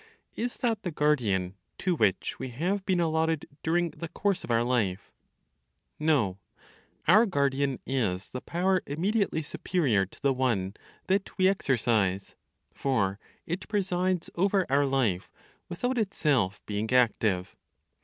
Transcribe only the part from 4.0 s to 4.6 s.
course of